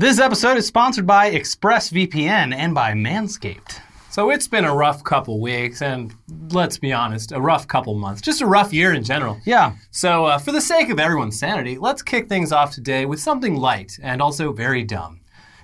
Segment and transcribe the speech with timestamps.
[0.00, 3.80] This episode is sponsored by ExpressVPN and by Manscaped.
[4.10, 6.14] So it's been a rough couple weeks, and
[6.52, 8.20] let's be honest, a rough couple months.
[8.20, 9.40] Just a rough year in general.
[9.44, 9.72] Yeah.
[9.90, 13.56] So, uh, for the sake of everyone's sanity, let's kick things off today with something
[13.56, 15.18] light and also very dumb.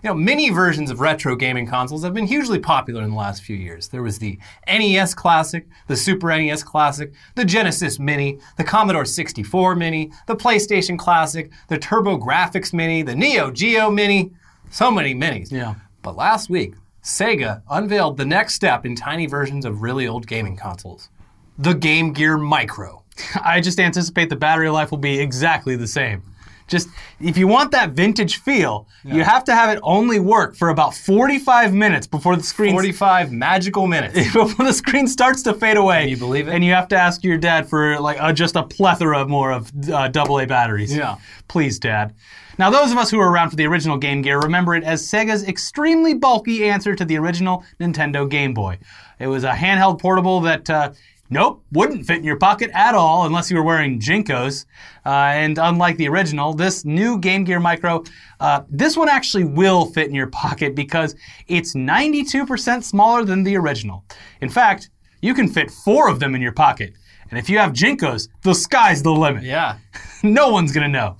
[0.05, 3.43] You know, many versions of retro gaming consoles have been hugely popular in the last
[3.43, 3.89] few years.
[3.89, 4.39] There was the
[4.69, 10.99] NES Classic, the Super NES Classic, the Genesis Mini, the Commodore 64 Mini, the PlayStation
[10.99, 14.31] Classic, the TurboGrafx Mini, the Neo Geo Mini.
[14.69, 15.51] So many minis.
[15.51, 15.77] Yeah.
[16.03, 20.59] But last week, Sega unveiled the next step in tiny versions of really old gaming
[20.59, 21.09] consoles
[21.57, 23.05] the Game Gear Micro.
[23.43, 26.23] I just anticipate the battery life will be exactly the same.
[26.67, 26.89] Just
[27.21, 30.95] if you want that vintage feel, you have to have it only work for about
[30.95, 34.15] 45 minutes before the screen 45 magical minutes.
[34.33, 36.01] before the screen starts to fade away.
[36.03, 36.55] Can you believe it?
[36.55, 39.71] And you have to ask your dad for like uh, just a plethora more of
[39.91, 40.95] uh, AA batteries.
[40.95, 41.17] Yeah.
[41.49, 42.15] Please, Dad.
[42.59, 45.03] Now, those of us who were around for the original Game Gear remember it as
[45.03, 48.79] Sega's extremely bulky answer to the original Nintendo Game Boy.
[49.19, 50.93] It was a handheld portable that, uh,
[51.31, 54.67] nope, wouldn't fit in your pocket at all unless you were wearing JNCOs.
[55.05, 58.05] Uh, and unlike the original, this new Game Gear Micro,
[58.41, 61.15] uh, this one actually will fit in your pocket because
[61.47, 64.05] it's 92% smaller than the original.
[64.41, 66.95] In fact, you can fit four of them in your pocket.
[67.31, 69.79] And if you have JNCOs, the sky's the limit Yeah.
[70.23, 71.17] no one's gonna know.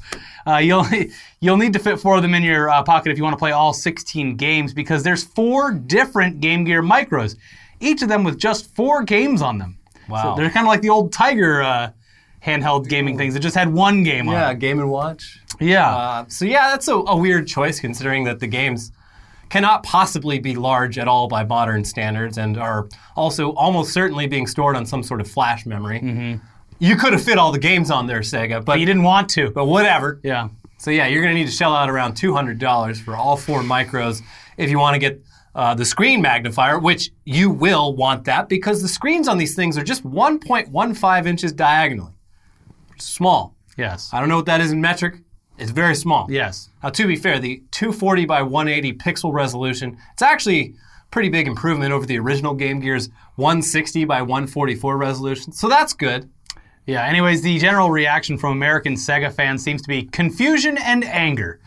[0.47, 0.87] Uh, you'll
[1.41, 3.39] you'll need to fit four of them in your uh, pocket if you want to
[3.39, 7.37] play all 16 games because there's four different Game Gear micros,
[7.81, 9.79] each of them with just four games on them.
[10.09, 10.35] Wow.
[10.35, 11.91] So they're kind of like the old Tiger uh,
[12.45, 14.35] handheld gaming things that just had one game on.
[14.35, 14.59] Yeah, it.
[14.59, 15.41] Game and Watch.
[15.61, 15.95] Yeah.
[15.95, 18.93] Uh, so yeah, that's a, a weird choice considering that the games
[19.51, 24.47] cannot possibly be large at all by modern standards and are also almost certainly being
[24.47, 26.41] stored on some sort of flash memory.
[26.81, 29.29] You could have fit all the games on there, Sega, but but you didn't want
[29.31, 29.51] to.
[29.51, 30.19] but whatever.
[30.25, 30.49] Yeah.
[30.79, 34.23] So yeah, you're going to need to shell out around $200 for all four micros
[34.57, 35.23] if you want to get
[35.55, 39.79] uh, the screen magnifier, which you will want that because the screens on these things
[39.79, 42.13] are just 1.15 inches diagonally.
[42.99, 43.55] Small.
[43.77, 44.11] Yes.
[44.13, 45.19] I don't know what that is in metric.
[45.59, 46.27] It's very small.
[46.31, 46.71] Yes.
[46.83, 50.75] Now, to be fair, the 240 by 180 pixel resolution, it's actually
[51.11, 55.53] pretty big improvement over the original Game Gear's 160 by 144 resolution.
[55.53, 56.29] So that's good.
[56.87, 61.61] Yeah, anyways, the general reaction from American Sega fans seems to be confusion and anger.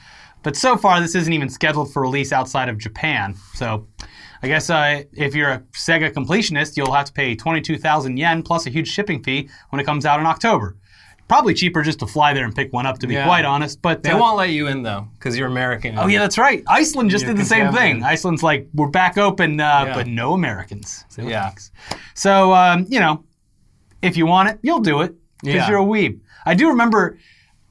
[0.48, 3.36] But so far, this isn't even scheduled for release outside of Japan.
[3.56, 3.86] So
[4.42, 8.66] I guess uh, if you're a Sega completionist, you'll have to pay 22,000 yen plus
[8.66, 10.78] a huge shipping fee when it comes out in October.
[11.28, 13.26] Probably cheaper just to fly there and pick one up, to be Yeah.
[13.26, 13.82] quite honest.
[13.82, 16.00] But They uh, won't let you in though, because you're American.
[16.00, 16.64] Oh yeah, that's right.
[16.66, 18.02] Iceland just did the same thing.
[18.02, 19.94] Iceland's like, we're back open, uh, Yeah.
[19.96, 21.04] but no Americans.
[21.10, 21.44] So, Yeah.
[21.44, 21.74] thanks.
[22.14, 23.26] So um, you know,
[24.02, 25.70] if you want it, you'll do it because Yeah.
[25.72, 26.22] you're a weeb.
[26.46, 27.18] I do remember.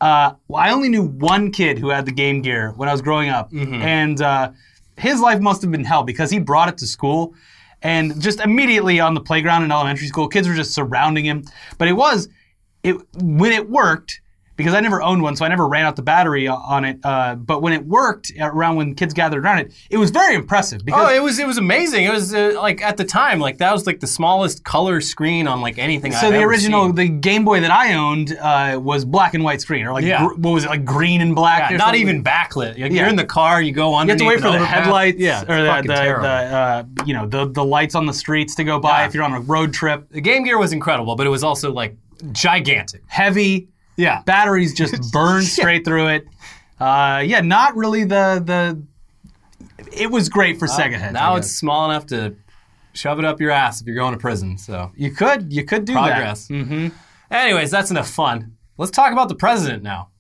[0.00, 3.02] Uh, well, I only knew one kid who had the Game Gear when I was
[3.02, 3.74] growing up, Mm-hmm.
[3.74, 4.50] and uh,
[4.98, 7.34] his life must have been hell because he brought it to school,
[7.82, 11.44] and just immediately on the playground in elementary school, kids were just surrounding him.
[11.78, 12.28] But it was,
[12.82, 14.20] it when it worked
[14.56, 16.98] because I never owned one, so I never ran out the battery on it.
[17.04, 20.84] Uh, but when it worked around when kids gathered around it, it was very impressive
[20.84, 22.04] because Oh, it was it was amazing.
[22.04, 25.46] It was uh, like at the time, like that was like the smallest color screen
[25.46, 26.12] on like anything.
[26.12, 26.94] so I've the ever original seen.
[26.94, 30.26] the Game Boy that I owned uh, was black and white screen, or like Yeah.
[30.26, 31.70] gr- what was it like green and black?
[31.70, 32.00] Yeah, not something?
[32.00, 32.78] even backlit.
[32.78, 33.00] You're, Yeah.
[33.02, 34.06] you're in the car, you go on.
[34.06, 37.26] You have to wait for the headlights, Yeah, or the, the, the uh, you know
[37.26, 40.08] the the lights on the streets to go by if you're on a road trip.
[40.10, 41.96] the Game Gear was incredible, but it was also like
[42.32, 43.02] gigantic.
[43.06, 44.22] Heavy Yeah.
[44.22, 46.26] batteries just burn straight through it.
[46.78, 48.82] Uh, yeah, not really the the.
[49.92, 51.04] It was great for Sega heads.
[51.16, 51.46] I Now guess.
[51.46, 52.34] it's small enough to
[52.92, 54.58] shove it up your ass if you're going to prison.
[54.58, 56.48] So you could you could do progress.
[56.48, 56.54] that.
[56.54, 56.88] Mm-hmm.
[57.30, 58.56] Anyways, that's enough fun.
[58.78, 60.10] Let's talk about the president now.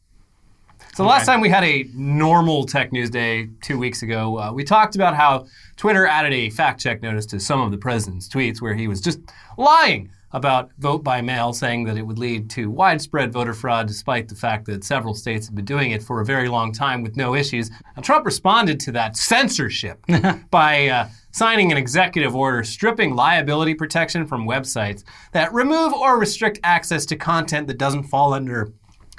[0.94, 4.64] So last time we had a normal Tech News Day two weeks ago, uh, we
[4.64, 8.62] talked about how Twitter added a fact check notice to some of the president's tweets
[8.62, 9.20] where he was just
[9.58, 14.28] lying about vote by mail, saying that it would lead to widespread voter fraud, despite
[14.28, 17.16] the fact that several states have been doing it for a very long time with
[17.16, 17.70] no issues.
[17.96, 20.04] Now, Trump responded to that censorship
[20.50, 26.58] by uh, signing an executive order stripping liability protection from websites that remove or restrict
[26.64, 28.72] access to content that doesn't fall under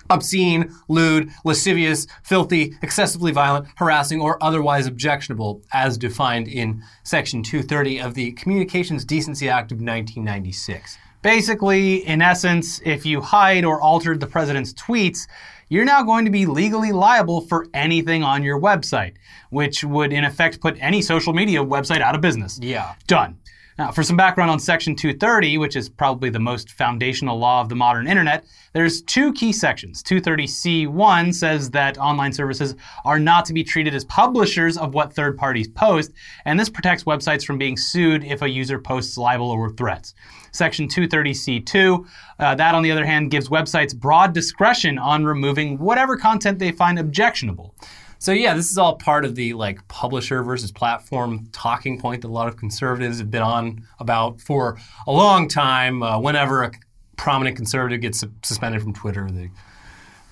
[0.09, 7.99] obscene, lewd, lascivious, filthy, excessively violent, harassing, or otherwise objectionable, as defined in Section 230
[7.99, 10.97] of the Communications Decency Act of 1996.
[11.27, 15.27] Basically, in essence, if you hide or altered the president's tweets,
[15.67, 19.15] you're now going to be legally liable for anything on your website,
[19.49, 22.57] which would in effect put any social media website out of business.
[22.61, 22.95] Yeah.
[23.07, 23.37] Done.
[23.77, 27.69] Now, for some background on Section 230, which is probably the most foundational law of
[27.69, 28.43] the modern internet,
[28.73, 30.01] there's two key sections.
[30.01, 32.73] 230C1 says that online services
[33.05, 36.11] are not to be treated as publishers of what third parties post,
[36.45, 40.15] and this protects websites from being sued if a user posts libel or threats.
[40.51, 42.07] Section 230C2,
[42.39, 46.71] uh, that on the other hand gives websites broad discretion on removing whatever content they
[46.71, 47.75] find objectionable.
[48.19, 52.27] So yeah, this is all part of the like publisher versus platform talking point that
[52.27, 56.01] a lot of conservatives have been on about for a long time.
[56.01, 56.71] Uh, whenever a
[57.15, 59.51] prominent conservative gets su- suspended from Twitter, they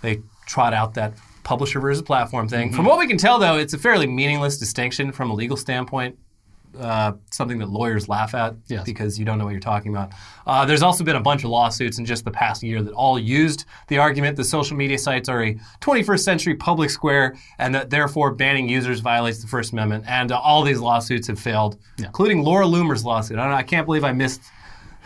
[0.01, 2.73] they trot out that publisher versus platform thing.
[2.73, 6.17] From what we can tell, though, it's a fairly meaningless distinction from a legal standpoint.
[6.79, 8.83] Uh, something that lawyers laugh at Yes.
[8.83, 10.11] because you don't know what you're talking about.
[10.47, 13.17] Uh, there's also been a bunch of lawsuits in just the past year that all
[13.17, 17.89] used the argument that social media sites are a 21st century public square and that
[17.89, 20.03] therefore banning users violates the First Amendment.
[20.07, 23.37] And uh, all these lawsuits have failed, including Laura Loomer's lawsuit.
[23.37, 24.41] I, don't know, I can't believe I missed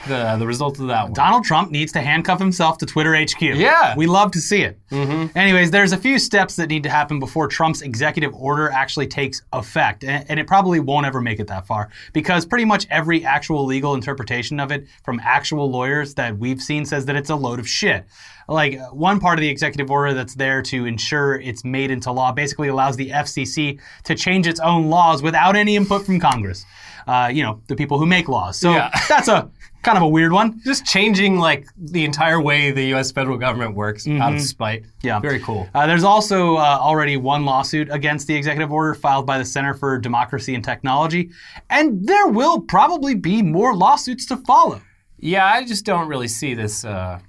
[0.08, 1.14] the the results of that one.
[1.14, 3.42] Donald Trump needs to handcuff himself to Twitter HQ.
[3.42, 3.96] Yeah.
[3.96, 4.80] We love to see it.
[4.92, 9.42] Anyways, there's a few steps that need to happen before Trump's executive order actually takes
[9.54, 10.04] effect.
[10.04, 13.66] And, and it probably won't ever make it that far because pretty much every actual
[13.66, 17.60] legal interpretation of it from actual lawyers that we've seen says that it's a load
[17.60, 18.06] of shit.
[18.48, 22.32] Like one part of the executive order that's there to ensure it's made into law
[22.32, 26.66] basically allows the FCC to change its own laws without any input from Congress.
[27.08, 28.58] Uh, you know, the people who make laws.
[28.58, 28.90] So Yeah.
[29.08, 29.50] that's a
[29.82, 30.60] kind of a weird one.
[30.64, 33.12] Just changing like the entire way the U.S.
[33.12, 34.86] federal government works out of spite.
[35.02, 35.20] Yeah.
[35.20, 35.68] very cool.
[35.74, 39.74] Uh, there's also uh, already one lawsuit against the executive order filed by the Center
[39.74, 41.30] for Democracy and Technology,
[41.70, 44.82] and there will probably be more lawsuits to follow.
[45.20, 47.20] Yeah, I just don't really see this uh,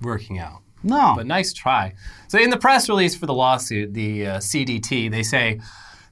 [0.00, 0.62] working out.
[0.82, 1.14] No.
[1.16, 1.94] But nice try.
[2.28, 5.60] So, in the press release for the lawsuit, the uh, CDT, they say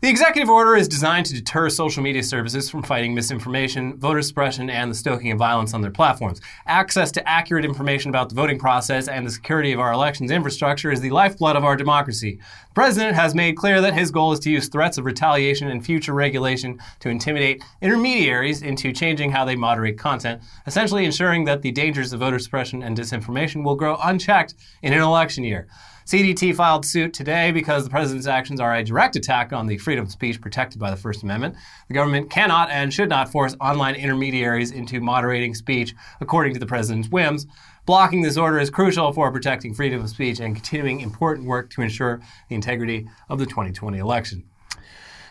[0.00, 4.68] the executive order is designed to deter social media services from fighting misinformation, voter suppression,
[4.68, 6.40] and the stoking of violence on their platforms.
[6.66, 10.90] Access to accurate information about the voting process and the security of our elections infrastructure
[10.90, 12.38] is the lifeblood of our democracy.
[12.68, 15.84] The president has made clear that his goal is to use threats of retaliation and
[15.84, 21.72] future regulation to intimidate intermediaries into changing how they moderate content, essentially ensuring that the
[21.72, 25.68] dangers of voter suppression and disinformation will grow unchecked in an election year.
[26.06, 30.04] CDT filed suit today because the president's actions are a direct attack on the freedom
[30.04, 31.56] of speech protected by the First Amendment.
[31.88, 36.66] The government cannot and should not force online intermediaries into moderating speech according to the
[36.66, 37.46] president's whims.
[37.86, 41.80] Blocking this order is crucial for protecting freedom of speech and continuing important work to
[41.80, 44.44] ensure the integrity of the 2020 election.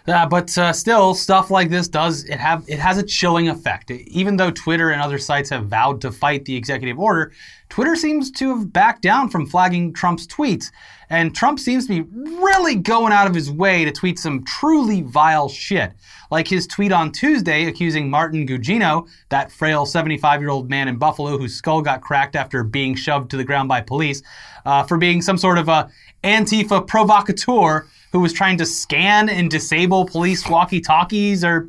[0.06, 3.90] Uh, but uh, still, stuff like this does it have it has a chilling effect.
[3.90, 7.31] Even though Twitter and other sites have vowed to fight the executive order,
[7.74, 10.70] Twitter seems to have backed down from flagging Trump's tweets,
[11.10, 12.08] and Trump seems to be
[12.40, 15.92] really going out of his way to tweet some truly vile shit,
[16.30, 21.56] like his tweet on Tuesday accusing Martin Gugino, that frail 75-year-old man in Buffalo whose
[21.56, 24.22] skull got cracked after being shoved to the ground by police,
[24.68, 25.90] uh, for being some sort of a
[26.24, 31.68] Antifa provocateur who was trying to scan and disable police walkie-talkies or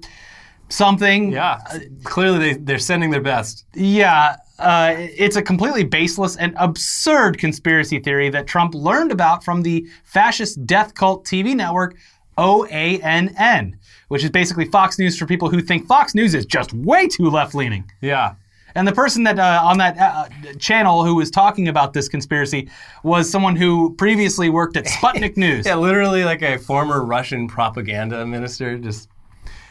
[0.68, 1.32] something.
[1.32, 1.58] Yeah,
[2.04, 3.66] clearly they, they're sending their best.
[3.74, 9.62] Yeah, uh, it's a completely baseless and absurd conspiracy theory that Trump learned about from
[9.62, 11.96] the fascist death cult TV network
[12.38, 13.74] OANN,
[14.08, 17.30] which is basically Fox News for people who think Fox News is just way too
[17.30, 17.90] left-leaning.
[18.00, 18.34] Yeah.
[18.76, 20.26] And the person that uh, on that uh,
[20.58, 22.68] channel who was talking about this conspiracy
[23.04, 25.64] was someone who previously worked at Sputnik News.
[25.64, 28.76] Yeah, literally like a former Russian propaganda minister.
[28.76, 29.08] Just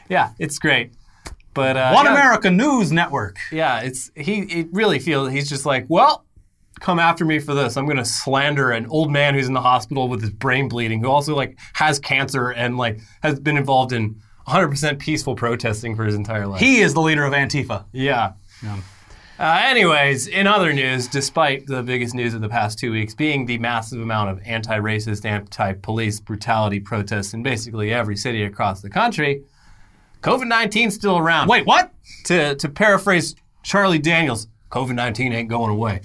[0.09, 0.93] yeah, it's great.
[1.53, 3.37] But uh, One yeah, America News Network.
[3.51, 4.41] Yeah, it's he.
[4.41, 6.25] It really feels he's just like, well,
[6.79, 7.77] come after me for this.
[7.77, 11.01] I'm going to slander an old man who's in the hospital with his brain bleeding,
[11.01, 16.05] who also like has cancer and like has been involved in 100% peaceful protesting for
[16.05, 16.59] his entire life.
[16.59, 17.85] He is the leader of Antifa.
[17.91, 18.33] Yeah.
[19.39, 23.45] Uh, anyways, in other news, despite the biggest news of the past two weeks being
[23.45, 28.81] the massive amount of anti racist, anti police brutality protests in basically every city across
[28.81, 29.43] the country,
[30.23, 31.49] COVID 19 is still around.
[31.49, 31.91] Wait, what?
[32.25, 36.01] To, to paraphrase Charlie Daniels, COVID 19 ain't going away.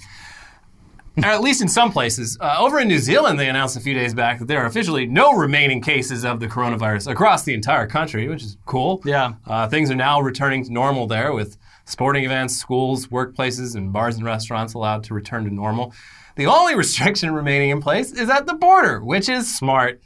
[1.17, 2.37] or at least in some places.
[2.41, 5.07] Uh, over in New Zealand, they announced a few days back that there are officially
[5.07, 9.01] no remaining cases of the coronavirus across the entire country, which is cool.
[9.05, 9.35] Yeah.
[9.47, 14.17] Uh, things are now returning to normal there with sporting events, schools, workplaces, and bars
[14.17, 15.95] and restaurants allowed to return to normal.
[16.37, 20.01] The only restriction remaining in place is at the border, which is smart.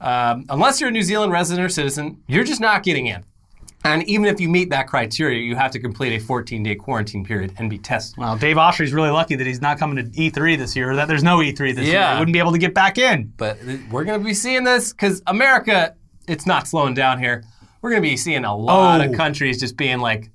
[0.00, 3.24] Um, unless you're a New Zealand resident or citizen, you're just not getting in.
[3.84, 7.24] And even if you meet that criteria, you have to complete a 14 day quarantine
[7.24, 8.16] period and be tested.
[8.18, 11.08] Well, Dave Ostrey's really lucky that he's not coming to E3 this year, or that
[11.08, 11.94] there's no E3 this year.
[11.94, 12.14] Yeah.
[12.14, 13.32] He wouldn't be able to get back in.
[13.36, 13.58] But
[13.90, 15.94] we're going to be seeing this because America,
[16.28, 17.42] it's not slowing down here.
[17.80, 19.04] We're going to be seeing a lot Oh.
[19.10, 20.30] of countries just being like,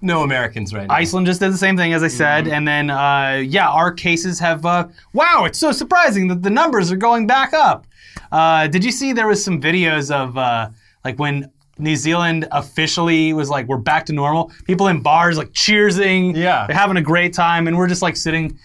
[0.00, 0.94] no Americans right now.
[0.94, 4.40] Iceland just did the same thing as I said, and then uh, yeah, our cases
[4.40, 4.66] have.
[4.66, 7.86] Uh, wow, it's so surprising that the numbers are going back up.
[8.32, 10.70] Uh, did you see there was some videos of uh,
[11.04, 14.52] like when New Zealand officially was like we're back to normal?
[14.64, 16.66] People in bars like cheersing, Yeah.
[16.66, 18.58] they're having a great time, and we're just like sitting.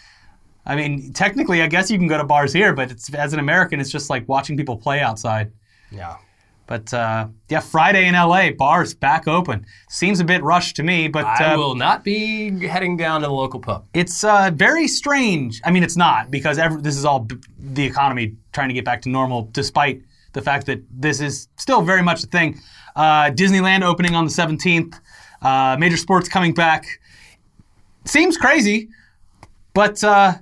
[0.66, 3.40] I mean, technically, I guess you can go to bars here, but it's, as an
[3.40, 5.52] American, it's just like watching people play outside.
[5.92, 6.18] Yeah.
[6.66, 9.66] But uh, yeah, Friday in LA, bars back open.
[9.88, 13.28] Seems a bit rushed to me, but I uh, will not be heading down to
[13.28, 13.86] the local pub.
[13.94, 15.62] it's uh, very strange.
[15.64, 18.84] I mean, it's not because every, this is all b- the economy trying to get
[18.84, 20.02] back to normal, despite
[20.38, 22.60] the fact that this is still very much a thing.
[22.96, 24.94] Uh, Disneyland opening on the 17th,
[25.42, 26.86] uh, major sports coming back.
[28.06, 28.90] Seems crazy,
[29.74, 30.36] but uh,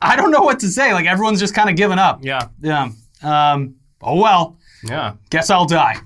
[0.00, 0.94] I don't know what to say.
[0.94, 2.24] Like everyone's just kind of given up.
[2.24, 2.48] Yeah.
[2.62, 2.88] Yeah.
[3.22, 4.56] Um, oh well.
[4.82, 5.14] Yeah.
[5.30, 5.96] Guess I'll die.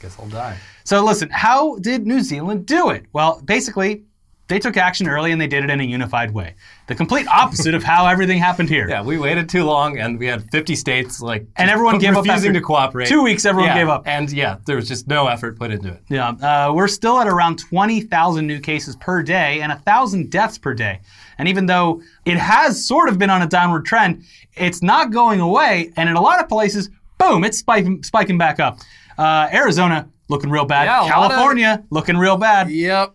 [0.00, 0.56] Guess I'll die.
[0.84, 3.04] So listen, how did New Zealand do it?
[3.12, 4.04] Well, basically,
[4.50, 6.54] they took action early and they did it in a unified way.
[6.88, 8.86] The complete opposite of how everything happened here.
[8.90, 12.24] Yeah, we waited too long, and we had 50 states like And everyone gave up
[12.26, 13.08] refusing to cooperate.
[13.08, 14.06] two weeks, everyone Yeah, gave up.
[14.06, 16.02] and yeah, there was just no effort put into it.
[16.10, 20.74] Yeah, uh, we're still at around 20,000 new cases per day and 1,000 deaths per
[20.74, 21.00] day.
[21.38, 24.24] And even though it has sort of been on a downward trend,
[24.56, 25.92] it's not going away.
[25.96, 28.80] And in a lot of places, boom, it's spiking, spiking back up.
[29.16, 30.84] Uh, Arizona looking real bad.
[30.84, 32.70] Yeah, a lot of- California looking real bad.
[32.70, 33.14] Yep.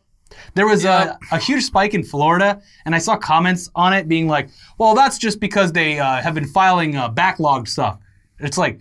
[0.54, 1.16] There was Yeah.
[1.32, 4.96] a, a huge spike in Florida, and I saw comments on it being like, well,
[4.96, 7.98] that's just because they uh, have been filing uh, backlogged stuff.
[8.40, 8.80] It's like,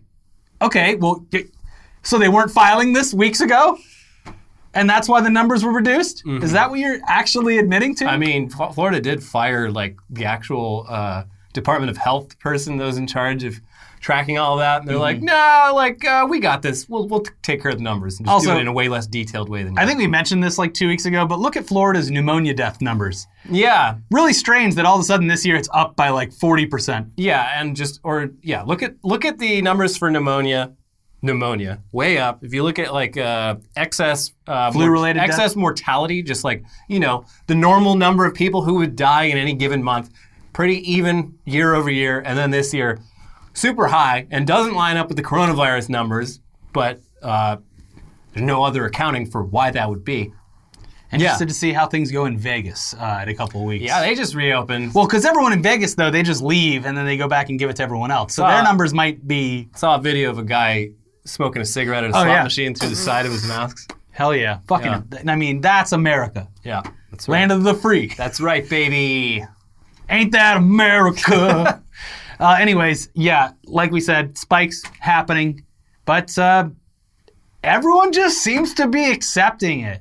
[0.62, 1.24] okay, well,
[2.02, 3.78] so they weren't filing this weeks ago?
[4.76, 6.24] And that's why the numbers were reduced?
[6.26, 8.06] Is that what you're actually admitting to?
[8.06, 12.96] I mean, Florida did fire like the actual uh, Department of Health person that was
[12.98, 13.60] in charge of
[14.04, 14.80] tracking all that.
[14.80, 15.24] And they're like, Mm-hmm.
[15.70, 16.86] no, like uh, we got this.
[16.88, 18.88] We'll we'll t- take care of the numbers and just do it in a way
[18.88, 19.78] less detailed way than.
[19.78, 22.80] I think we mentioned this like two weeks ago, but look at Florida's pneumonia death
[22.82, 23.26] numbers.
[23.50, 27.10] yeah, Really strange that all of a sudden this year it's up by like 40%.
[27.16, 30.72] yeah, and just or yeah, look at look at the numbers for pneumonia.
[31.22, 32.44] Pneumonia way up.
[32.44, 35.30] If you look at like uh, excess uh, Flu-related death?
[35.30, 39.38] excess mortality, just like you know the normal number of people who would die in
[39.38, 40.10] any given month,
[40.52, 43.00] pretty even year over year, and then this year
[43.54, 46.40] super high and doesn't line up with the coronavirus numbers,
[46.72, 47.56] but uh,
[48.32, 50.32] there's no other accounting for why that would be.
[51.12, 53.84] Interested to see how things go in Vegas uh, in a couple of weeks.
[53.84, 54.92] Yeah, they just reopened.
[54.94, 57.58] Well, because everyone in Vegas, though, they just leave and then they go back and
[57.58, 58.34] give it to everyone else.
[58.34, 60.90] So Uh, their numbers might be saw a video of a guy
[61.24, 62.42] smoking a cigarette at a Oh, slot yeah.
[62.42, 63.94] machine through the side of his mask.
[64.10, 65.04] hell yeah, fucking.
[65.28, 66.82] I mean, that's America, Yeah,
[67.12, 67.34] that's right.
[67.38, 68.12] land of the free.
[68.16, 69.46] That's right, baby.
[70.10, 71.80] Ain't that America?
[72.40, 75.64] uh, anyways, yeah, like we said, spikes happening,
[76.04, 76.68] but uh,
[77.62, 80.00] everyone just seems to be accepting it.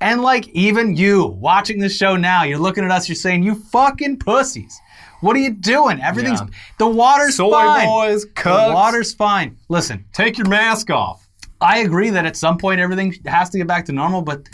[0.00, 3.54] And like even you watching this show now, you're looking at us, you're saying, "You
[3.54, 4.78] fucking pussies."
[5.20, 6.00] What are you doing?
[6.00, 6.48] Everything's Yeah.
[6.78, 7.86] the water's Soy fine.
[7.86, 9.56] boys, the water's fine.
[9.68, 11.28] Listen, Take your mask off.
[11.60, 14.48] I agree that at some point everything has to get back to normal, but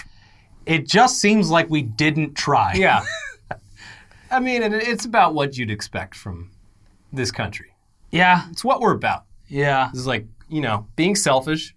[0.67, 2.75] it just seems like we didn't try.
[2.75, 3.03] Yeah.
[4.31, 6.51] I mean, it's about what you'd expect from
[7.13, 7.75] this country.
[8.11, 8.47] Yeah.
[8.51, 9.25] It's what we're about.
[9.49, 9.89] Yeah.
[9.93, 11.75] This is like, you know, being selfish,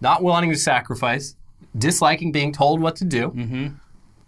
[0.00, 1.36] not wanting to sacrifice,
[1.76, 3.30] disliking being told what to do.
[3.30, 3.66] Mm-hmm.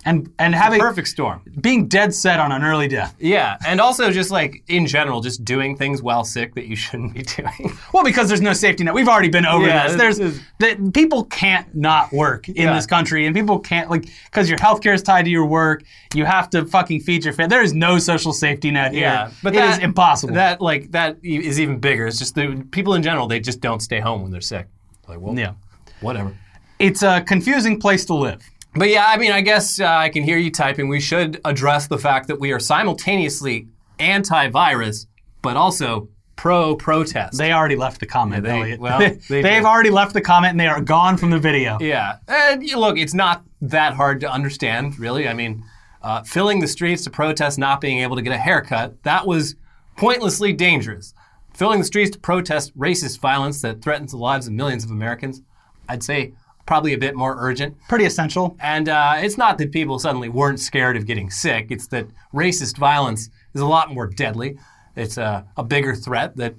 [0.09, 1.43] And and having Perfect storm.
[1.61, 3.15] being dead set on an early death.
[3.19, 3.57] Yeah.
[3.67, 7.23] And also just like in general, just doing things while sick that you shouldn't be
[7.37, 7.77] doing.
[7.93, 8.95] Well, because there's no safety net.
[8.95, 9.97] We've already been over Yeah, this.
[10.19, 12.75] There's that people can't not work in Yeah.
[12.75, 15.83] this country, and people can't like because your healthcare is tied to your work.
[16.15, 17.49] You have to fucking feed your family.
[17.51, 19.03] There is no social safety net here.
[19.03, 20.35] Yeah, but it is that- impossible.
[20.35, 22.07] That like that e- even bigger.
[22.07, 24.67] It's just the people in general they just don't stay home when they're sick.
[25.07, 25.53] Like, well, yeah,
[26.01, 26.35] whatever.
[26.79, 28.41] it's a confusing place to live.
[28.79, 30.89] But yeah, I mean, I guess uh, I can hear you typing.
[30.89, 33.69] We should address the fact that we are simultaneously
[33.99, 35.07] anti-virus,
[35.43, 37.37] but also pro-protest.
[37.37, 38.81] They already left the comment, Yeah, they- Elliot.
[38.81, 39.65] well, they They've did.
[39.65, 41.79] already left the comment and they are gone from the video.
[41.81, 45.29] yeah, and you- look, it's not that hard to understand, really.
[45.29, 45.65] I mean,
[46.03, 49.57] uh, filling the streets to protest not being able to get a haircut, that was
[49.97, 51.13] pointlessly dangerous.
[51.55, 55.43] Filling the streets to protest racist violence that threatens the lives of millions of Americans,
[55.89, 56.35] I'd say
[56.69, 57.75] probably a bit more urgent.
[57.89, 58.57] Pretty essential.
[58.61, 61.67] And uh, it's not that people suddenly weren't scared of getting sick.
[61.71, 64.59] It's that racist violence is a lot more deadly.
[64.95, 66.55] It's a, a bigger threat that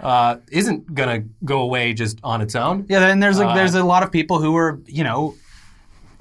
[0.00, 2.84] uh, isn't going to go away just on its own.
[2.90, 5.34] Yeah, and there's like Uh, there's a lot of people who are you know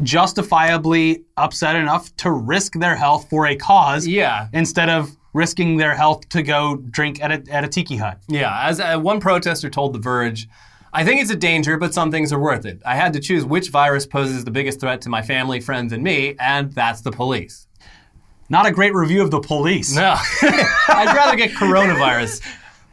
[0.01, 4.47] justifiably upset enough to risk their health for a cause Yeah.
[4.53, 8.19] instead of risking their health to go drink at a, at a tiki hut.
[8.27, 8.67] Yeah.
[8.69, 10.47] As uh, one protester told The Verge,
[10.95, 12.81] I think it's a danger, but some things are worth it.
[12.85, 16.03] I had to choose which virus poses the biggest threat to my family, friends, and
[16.03, 17.67] me, and that's the police.
[18.50, 19.95] Not a great review of the police.
[19.95, 22.41] No, I'd rather get coronavirus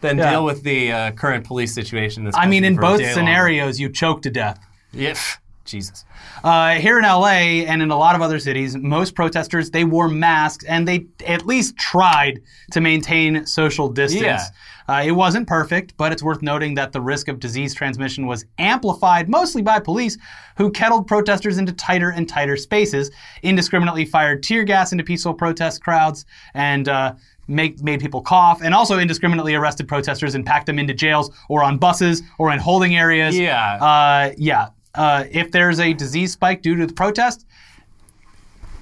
[0.00, 0.30] than Yeah.
[0.30, 2.24] deal with the uh, current police situation.
[2.24, 4.58] this I mean, in both scenarios, you choke to death.
[4.92, 5.14] Yeah,
[5.66, 6.04] Jesus.
[6.42, 10.08] Uh, here in LA and in a lot of other cities, most protesters they wore
[10.08, 12.40] masks and they at least tried
[12.72, 14.22] to maintain social distance.
[14.22, 14.44] Yeah.
[14.90, 18.44] Uh, it wasn't perfect, but it's worth noting that the risk of disease transmission was
[18.58, 20.18] amplified mostly by police
[20.56, 23.08] who kettled protesters into tighter and tighter spaces,
[23.44, 27.14] indiscriminately fired tear gas into peaceful protest crowds, and uh,
[27.46, 31.62] make, made people cough, and also indiscriminately arrested protesters and packed them into jails or
[31.62, 33.38] on buses or in holding areas.
[33.38, 33.74] Yeah.
[33.74, 34.70] Uh, yeah.
[34.96, 37.46] Uh, if there's a disease spike due to the protest,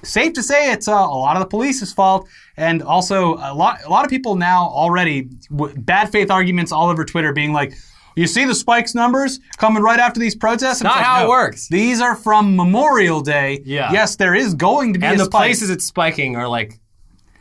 [0.03, 2.27] safe to say it's uh, a lot of the police's fault,
[2.57, 6.89] and also a lot a lot of people now already w- bad faith arguments all
[6.89, 7.73] over Twitter being like.
[8.15, 10.77] You see the spikes numbers coming right after these protests?
[10.81, 11.69] It's not like, how it works.
[11.69, 13.61] These are from Memorial Day.
[13.63, 13.93] Yeah.
[13.93, 15.39] Yes, there is going to be And the spike.
[15.39, 16.81] places it's spiking are like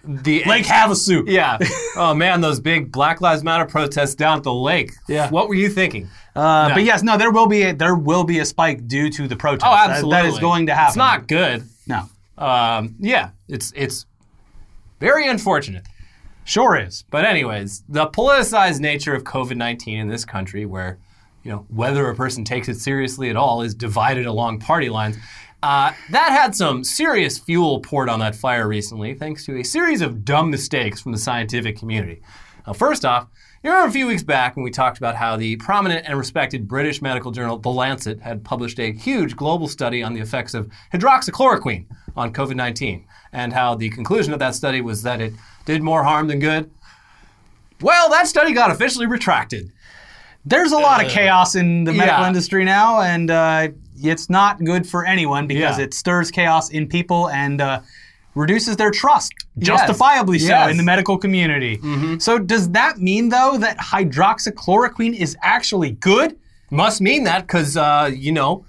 [0.05, 1.25] the Lake Havasu.
[1.27, 1.59] Yeah.
[1.97, 4.93] oh man, those big Black Lives Matter protests down at the lake.
[5.09, 5.29] Yeah.
[5.31, 6.09] What were you thinking?
[6.37, 6.75] Uh, No.
[6.75, 9.35] But yes, no, there will be a, there will be a spike due to the
[9.37, 9.67] protest.
[9.67, 10.17] Oh, That- absolutely.
[10.23, 10.91] that is going to happen.
[10.91, 11.65] It's not good.
[11.89, 14.07] No, Um, yeah, it's it's
[15.01, 15.87] very unfortunate.
[16.45, 17.05] sure is.
[17.11, 20.99] But anyways, the politicized nature of COVID-19 in this country where
[21.49, 25.17] you know, whether a person takes it seriously at all is divided along party lines.
[25.63, 30.03] Uh, that had some serious fuel poured on that fire recently, thanks to a series
[30.03, 32.21] of dumb mistakes from the scientific community.
[32.67, 33.29] Now, first off,
[33.63, 36.69] you remember a few weeks back when we talked about how the prominent and respected
[36.69, 40.71] British medical journal The Lancet had published a huge global study on the effects of
[40.93, 41.87] hydroxychloroquine
[42.17, 45.33] on COVID 19, and how the conclusion of that study was that it
[45.65, 46.71] did more harm than good?
[47.81, 49.73] Well, that study got officially retracted.
[50.45, 52.29] There's a lot of chaos in the medical yeah.
[52.29, 55.85] industry now, and uh, it's not good for anyone because Yeah.
[55.85, 57.81] it stirs chaos in people and uh,
[58.35, 59.67] reduces their trust, Yes.
[59.67, 60.61] justifiably so, Yes.
[60.63, 60.71] Mm-hmm.
[60.73, 61.81] in the medical community.
[62.21, 66.37] So, does that mean, though, that hydroxychloroquine is actually good?
[66.71, 68.65] Must mean that because, uh, you know,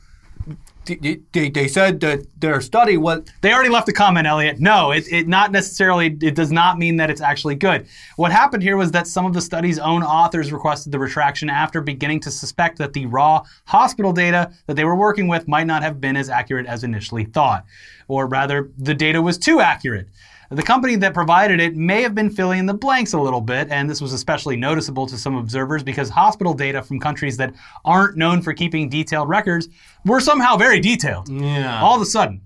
[0.96, 3.24] they, they, said that their study was.
[3.42, 4.60] They already left a comment, Elliot.
[4.60, 6.18] No, it, it not necessarily.
[6.22, 7.88] It does not mean that it's actually good.
[8.16, 11.82] What happened here was that some of the study's own authors requested the retraction after
[11.82, 15.84] beginning to suspect that the raw hospital data that they were working with might not
[15.84, 17.66] have been as accurate as initially thought,
[18.08, 20.08] or rather, the data was too accurate.
[20.52, 23.68] The company that provided it may have been filling in the blanks a little bit,
[23.70, 27.54] and this was especially noticeable to some observers because hospital data from countries that
[27.86, 29.70] aren't known for keeping detailed records
[30.06, 31.30] were somehow very detailed.
[31.30, 31.80] Yeah.
[31.82, 32.42] All of a sudden,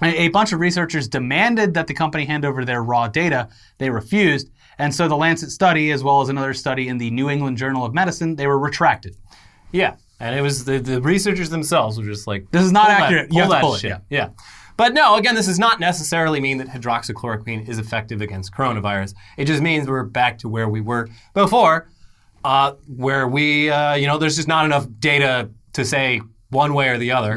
[0.00, 3.48] a, bunch of researchers demanded that the company hand over their raw data.
[3.78, 7.28] They refused, and so the Lancet study, as well as another study in the New
[7.28, 9.16] England Journal of Medicine, they were retracted.
[9.72, 9.96] Yeah.
[10.20, 13.02] And it was the, the researchers themselves were just like, This is not pull that-
[13.02, 13.32] accurate.
[13.32, 13.90] You have to that pull it, shit.
[13.90, 13.98] yeah.
[14.08, 14.28] Yeah.
[14.80, 19.12] But no, again, this does not necessarily mean that hydroxychloroquine is effective against coronavirus.
[19.36, 21.90] It just means we're back to where we were before,
[22.44, 26.88] uh, where we, uh, you know, there's just not enough data to say one way
[26.88, 27.34] or the other.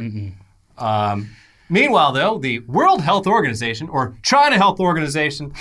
[0.78, 1.36] Um,
[1.68, 5.52] meanwhile, though, the World Health Organization, or China Health Organization,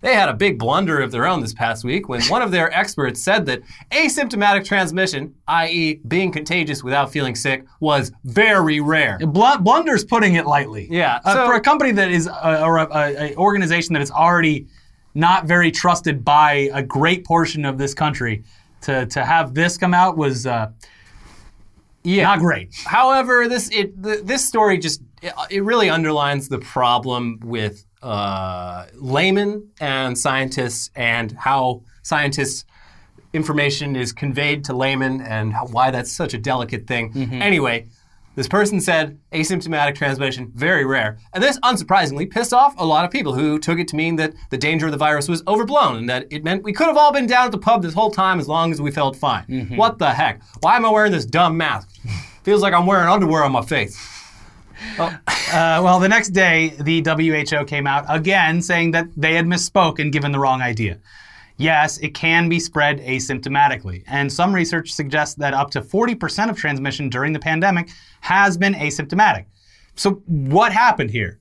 [0.00, 2.72] they had a big blunder of their own this past week when one of their
[2.72, 9.18] experts said that asymptomatic transmission, i.e., being contagious without feeling sick, was very rare.
[9.18, 10.86] Bl- Blunder's putting it lightly.
[10.90, 14.02] Yeah, Uh, so- for a company that is, uh, or a, a, a organization that
[14.02, 14.66] is already
[15.14, 18.44] not very trusted by a great portion of this country,
[18.82, 20.70] to, to have this come out was uh,
[22.04, 22.22] Yeah.
[22.24, 22.72] not great.
[22.86, 28.86] However, this it th- this story just it, it really underlines the problem with uh,
[28.94, 32.64] laymen and scientists and how scientists
[33.32, 37.12] information is conveyed to laymen and how, why that's such a delicate thing.
[37.42, 37.86] Anyway,
[38.36, 43.10] this person said asymptomatic transmission very rare, and this unsurprisingly pissed off a lot of
[43.10, 46.08] people who took it to mean that the danger of the virus was overblown and
[46.08, 48.38] that it meant we could have all been down at the pub this whole time
[48.38, 49.44] as long as we felt fine.
[49.76, 50.40] What the heck?
[50.60, 51.90] Why am I wearing this dumb mask?
[52.44, 53.98] Feels like I'm wearing underwear on my face.
[54.98, 59.98] Uh, well, the next day, the WHO came out again saying that they had misspoke
[59.98, 60.98] and given the wrong idea.
[61.56, 66.56] Yes, it can be spread asymptomatically, and some research suggests that up to 40% of
[66.56, 67.88] transmission during the pandemic
[68.20, 69.46] has been asymptomatic.
[69.96, 71.40] So, what happened here?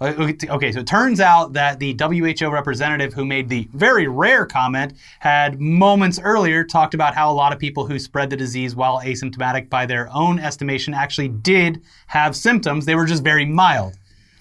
[0.00, 0.12] Uh,
[0.50, 4.92] Okay, so it turns out that the WHO representative who made the very rare comment
[5.20, 9.00] had moments earlier talked about how a lot of people who spread the disease while
[9.00, 12.84] asymptomatic by their own estimation actually did have symptoms.
[12.84, 13.94] They were just very mild.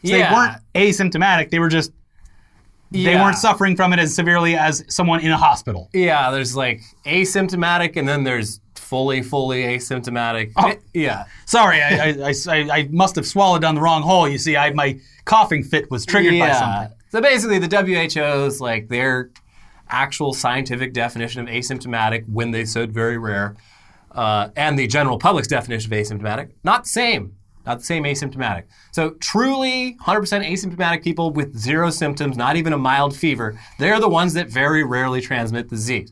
[0.03, 0.29] So Yeah.
[0.29, 0.57] they weren't
[0.89, 1.91] asymptomatic, they were just
[2.91, 3.23] they Yeah.
[3.23, 5.89] weren't suffering from it as severely as someone in a hospital.
[5.91, 10.51] Yeah, there's like asymptomatic, and then there's fully, fully asymptomatic.
[10.55, 10.69] Oh.
[10.69, 11.25] It- yeah.
[11.45, 14.27] Sorry, I, I, I, I- must have swallowed down the wrong hole.
[14.29, 16.97] You see, I, my coughing fit was triggered by something.
[17.09, 17.67] So basically, the
[18.15, 19.31] WHO's like their
[19.89, 23.55] actual scientific definition of asymptomatic when they said very rare,
[24.11, 27.35] uh, and the general public's definition of asymptomatic, not the same.
[27.65, 28.65] Not the same asymptomatic.
[28.91, 34.07] So truly 100% asymptomatic people with zero symptoms, not even a mild fever, they're the
[34.07, 36.11] ones that very rarely transmit the disease.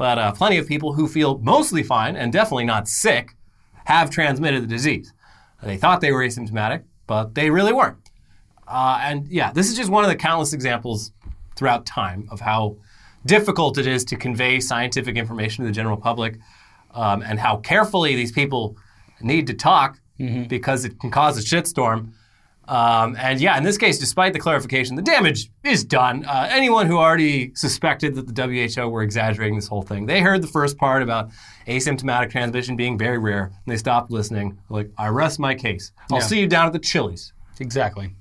[0.00, 3.36] But uh, plenty of people who feel mostly fine and definitely not sick
[3.84, 5.12] have transmitted the disease.
[5.62, 7.98] They thought they were asymptomatic, but they really weren't.
[8.66, 11.12] Uh, and yeah, this is just one of the countless examples
[11.54, 12.78] throughout time of how
[13.26, 16.38] difficult it is to convey scientific information to the general public
[16.92, 18.78] um, and how carefully these people
[19.20, 20.00] need to talk
[20.48, 22.14] because it can cause a shitstorm.
[22.70, 26.24] Um, and yeah, in this case, despite the clarification, the damage is done.
[26.24, 28.42] Uh, anyone who already suspected that the
[28.76, 31.30] WHO were exaggerating this whole thing, they heard the first part about
[31.66, 34.56] asymptomatic transmission being very rare, and they stopped listening.
[34.68, 35.90] Like, I rest my case.
[36.12, 36.24] I'll Yeah.
[36.24, 37.32] see you down at the Chili's.
[37.58, 38.14] Exactly.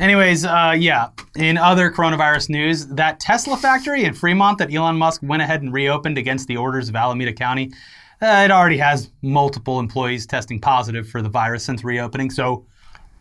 [0.00, 1.10] Anyways, uh, yeah.
[1.36, 5.72] In other coronavirus news, that Tesla factory in Fremont that Elon Musk went ahead and
[5.72, 7.72] reopened against the orders of Alameda County,
[8.20, 12.30] uh, it already has multiple employees testing positive for the virus since reopening.
[12.30, 12.66] So,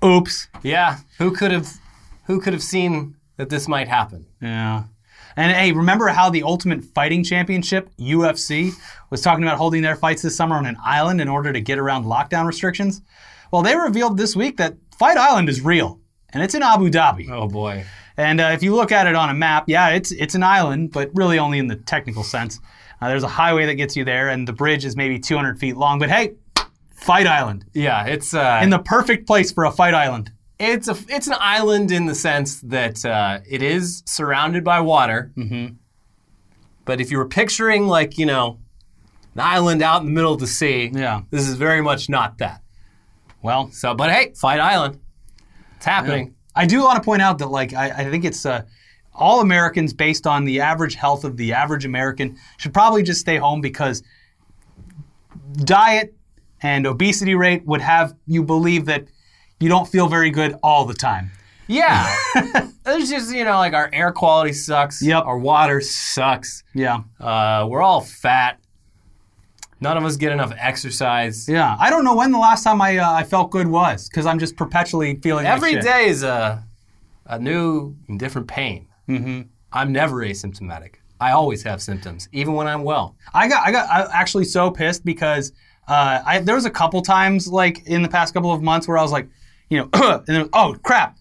[0.03, 0.47] oops.
[0.63, 1.69] Yeah, who could have
[2.25, 4.25] who could have seen that this might happen?
[4.41, 4.83] Yeah.
[5.37, 8.71] And hey, remember how the Ultimate Fighting Championship, UFC,
[9.09, 11.77] was talking about holding their fights this summer on an island in order to get
[11.77, 13.01] around lockdown restrictions?
[13.51, 17.29] Well, they revealed this week that Fight Island is real, and it's in Abu Dhabi.
[17.29, 17.85] Oh boy.
[18.17, 20.91] And uh, if you look at it on a map, yeah, it's it's an island,
[20.91, 22.59] but really only in the technical sense.
[23.01, 25.75] Uh, there's a highway that gets you there, and the bridge is maybe 200 feet
[25.75, 25.99] long.
[25.99, 26.35] But hey,
[27.05, 30.31] Fight Island, Yeah, it's uh, in the perfect place for a fight island.
[30.59, 35.31] it's a it's an island in the sense that uh, it is surrounded by water.
[35.37, 35.75] Mm-hmm.
[36.85, 38.59] But if you were picturing like you know
[39.35, 41.21] an island out in the middle of the sea, Yeah.
[41.29, 42.61] this is very much not that.
[43.41, 44.99] Well, So, but hey, Fight Island,
[45.77, 46.33] it's happening.
[46.55, 48.63] I do want to point out that like I, I think it's uh,
[49.13, 53.37] all Americans based on the average health of the average American should probably just stay
[53.37, 54.01] home because
[55.63, 56.13] diet
[56.65, 59.05] and obesity rate would have you believe that
[59.59, 61.31] you don't feel very good all the time.
[61.67, 62.11] Yeah,
[62.85, 65.01] it's just you know like our air quality sucks.
[65.01, 65.25] Yep.
[65.25, 66.63] Our water sucks.
[66.73, 67.03] Yeah.
[67.19, 68.59] Uh, we're all fat.
[69.79, 71.47] None of us get enough exercise.
[71.47, 74.25] Yeah, I don't know when the last time I uh, I felt good was because
[74.25, 76.65] I'm just perpetually feeling Every like day is a,
[77.27, 78.87] a new and different pain.
[79.07, 79.41] Mm-hmm.
[79.71, 80.95] I'm never asymptomatic.
[81.19, 83.15] I always have symptoms, even when I'm well.
[83.33, 85.51] I got I got I actually so pissed because
[85.87, 88.97] uh, I there was a couple times like in the past couple of months where
[88.97, 89.27] I was like,
[89.69, 91.17] you know, and then, oh crap,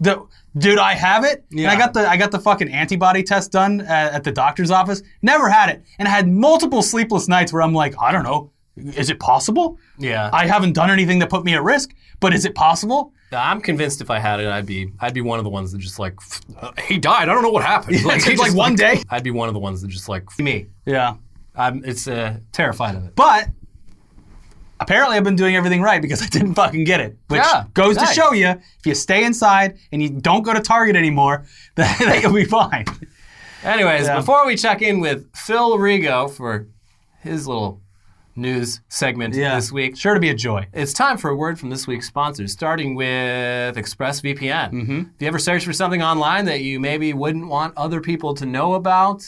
[0.00, 0.26] the
[0.56, 1.44] dude I have it.
[1.50, 4.70] And I got the I got the fucking antibody test done at, at the doctor's
[4.70, 5.02] office.
[5.22, 8.50] Never had it, and I had multiple sleepless nights where I'm like, I don't know,
[8.76, 9.78] is it possible?
[9.98, 13.12] Yeah, I haven't done anything that put me at risk, but is it possible?
[13.32, 15.78] I'm convinced if I had it, I'd be I'd be one of the ones that
[15.78, 16.14] just like
[16.58, 17.28] "Uh, he died.
[17.28, 17.96] I don't know what happened.
[17.96, 19.02] it he takes, like, just, one day.
[19.10, 20.68] I'd be one of the ones that just like me.
[20.86, 21.16] Yeah.
[21.56, 23.16] I'm it's uh, terrified of it.
[23.16, 23.48] But
[24.80, 27.16] apparently, I've been doing everything right because I didn't fucking get it.
[27.28, 30.60] Which Yeah, goes to show you if you stay inside and you don't go to
[30.60, 31.44] Target anymore,
[31.76, 32.84] that, that you'll be fine.
[33.64, 34.16] Anyways, Yeah.
[34.16, 36.68] before we check in with Phil Rigo for
[37.22, 37.80] his little
[38.38, 40.66] news segment this week, Sure to be a joy.
[40.72, 44.72] It's time for a word from this week's sponsors, starting with ExpressVPN.
[44.72, 44.98] Mm-hmm.
[44.98, 48.46] Have you ever search for something online that you maybe wouldn't want other people to
[48.46, 49.24] know about?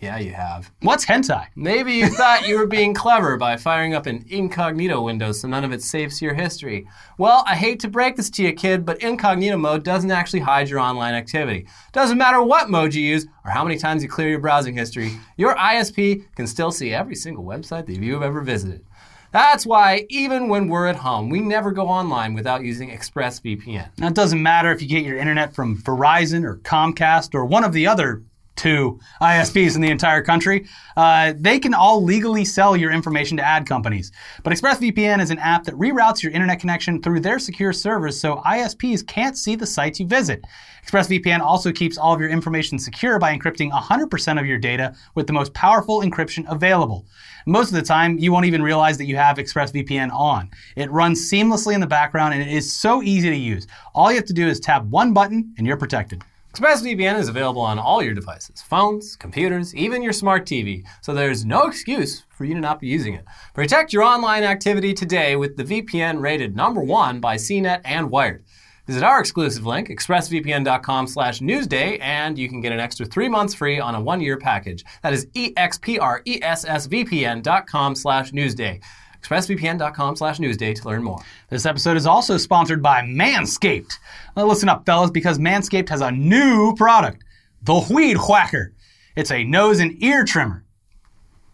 [0.00, 0.70] Yeah, you have.
[0.80, 1.48] What's hentai?
[1.54, 5.62] Maybe you thought you were being clever by firing up an incognito window so none
[5.62, 6.88] of it saves your history.
[7.18, 10.70] Well, I hate to break this to you, kid, but incognito mode doesn't actually hide
[10.70, 11.66] your online activity.
[11.92, 15.12] Doesn't matter what mode you use or how many times you clear your browsing history,
[15.36, 18.84] your ISP can still see every single website that you have ever visited.
[19.32, 23.90] That's why, even when we're at home, we never go online without using ExpressVPN.
[23.98, 27.62] Now, it doesn't matter if you get your internet from Verizon or Comcast or one
[27.62, 28.24] of the other
[28.60, 30.66] two ISPs in the entire country.
[30.94, 34.12] Uh, they can all legally sell your information to ad companies.
[34.42, 38.36] But ExpressVPN is an app that reroutes your internet connection through their secure servers so
[38.46, 40.44] ISPs can't see the sites you visit.
[40.86, 45.26] ExpressVPN also keeps all of your information secure by encrypting 100% of your data with
[45.26, 47.06] the most powerful encryption available.
[47.46, 50.50] Most of the time, you won't even realize that you have ExpressVPN on.
[50.76, 53.66] It runs seamlessly in the background and it is so easy to use.
[53.94, 56.22] All you have to do is tap one button and you're protected.
[56.52, 61.44] ExpressVPN is available on all your devices phones, computers, even your smart TV, so there's
[61.44, 63.24] no excuse for you to not be using it.
[63.54, 68.42] Protect your online activity today with the VPN rated number one by CNET and Wired.
[68.88, 73.54] Visit our exclusive link, expressvpn.com slash newsday, and you can get an extra three months
[73.54, 74.84] free on a one-year package.
[75.02, 78.82] That is expressvpn.com slash newsday.
[79.20, 81.20] expressvpn.com slash newsday to learn more.
[81.48, 83.92] This episode is also sponsored by Manscaped.
[84.36, 87.22] Now listen up, fellas, because Manscaped has a new product,
[87.62, 88.72] the Weed Whacker.
[89.16, 90.64] It's a nose and ear trimmer.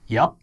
[0.06, 0.38] Yup,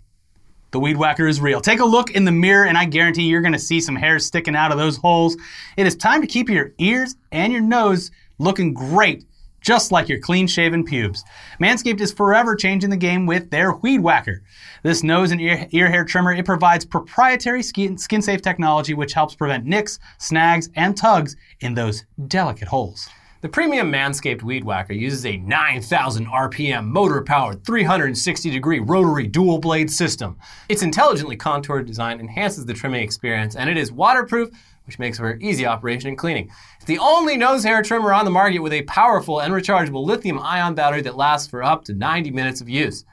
[0.72, 1.62] the Weed Whacker is real.
[1.62, 4.26] Take a look in the mirror, and I guarantee you're going to see some hairs
[4.26, 5.38] sticking out of those holes.
[5.78, 9.26] It is time to keep your ears and your nose looking great,
[9.64, 11.24] just like your clean shaven pubes.
[11.60, 14.44] Manscaped is forever changing the game with their Weed Whacker.
[14.84, 19.14] This nose and ear, ear hair trimmer, it provides proprietary skin, skin safe technology which
[19.14, 23.10] helps prevent nicks, snags, and tugs in those delicate holes.
[23.44, 29.58] The premium Manscaped Weed Whacker uses a 9,000 RPM motor powered 360 degree rotary dual
[29.60, 30.38] blade system.
[30.70, 34.50] Its intelligently contoured design enhances the trimming experience and it is waterproof,
[34.86, 36.50] which makes for easy operation and cleaning.
[36.84, 40.38] It's the only nose hair trimmer on the market with a powerful and rechargeable lithium
[40.38, 43.06] ion battery that lasts for up to 90 minutes of use.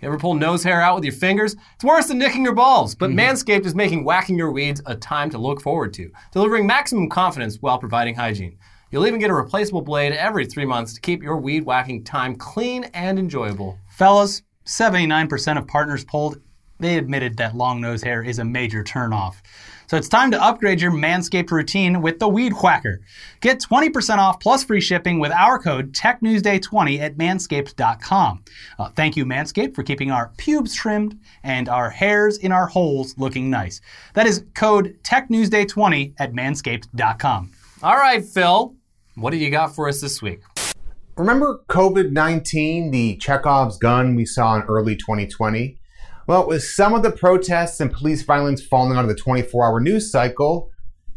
[0.00, 1.54] You ever pull nose hair out with your fingers?
[1.74, 3.18] It's worse than nicking your balls, but mm-hmm.
[3.18, 7.58] Manscaped is making whacking your weeds a time to look forward to, delivering maximum confidence
[7.60, 8.56] while providing hygiene.
[8.90, 12.34] You'll even get a replaceable blade every three months to keep your weed whacking time
[12.34, 13.78] clean and enjoyable.
[13.90, 16.40] Fellas, 79% of partners polled,
[16.80, 19.34] they admitted that long nose hair is a major turnoff.
[19.88, 23.00] So it's time to upgrade your Manscaped routine with the Weed Whacker.
[23.40, 28.44] Get 20% off plus free shipping with our code TechNewsDay20 at manscaped.com.
[28.78, 33.14] Uh, thank you, Manscaped, for keeping our pubes trimmed and our hairs in our holes
[33.16, 33.80] looking nice.
[34.12, 37.50] That is code TechNewsDay20 at manscaped.com.
[37.82, 38.74] All right, Phil,
[39.14, 40.42] what do you got for us this week?
[41.16, 45.78] Remember COVID 19, the Chekhov's gun we saw in early 2020?
[46.28, 50.12] Well, with some of the protests and police violence falling onto the 24 hour news
[50.12, 50.70] cycle,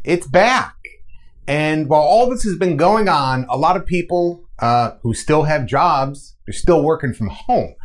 [0.06, 0.74] it's back.
[1.50, 5.44] And while all this has been going on, a lot of people uh, who still
[5.44, 7.76] have jobs, they're still working from home.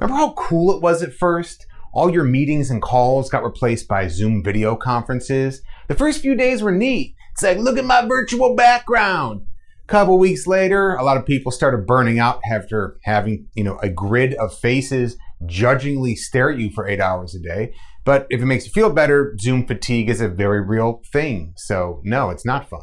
[0.00, 1.64] Remember how cool it was at first?
[1.92, 5.62] All your meetings and calls got replaced by Zoom video conferences.
[5.86, 7.14] The first few days were neat.
[7.34, 9.46] It's like, look at my virtual background.
[9.84, 13.78] A couple weeks later, a lot of people started burning out after having, you know,
[13.84, 17.74] a grid of faces judgingly stare at you for eight hours a day.
[18.04, 21.54] But if it makes you feel better, Zoom fatigue is a very real thing.
[21.56, 22.82] So no, it's not fun.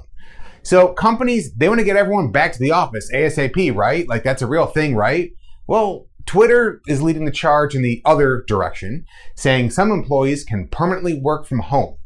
[0.63, 4.07] So companies, they want to get everyone back to the office ASAP, right?
[4.07, 5.31] Like that's a real thing, right?
[5.67, 11.19] Well, Twitter is leading the charge in the other direction, saying some employees can permanently
[11.19, 11.97] work from home.